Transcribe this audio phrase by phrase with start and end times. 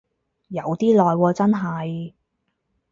[0.47, 2.13] 有啲耐喎真係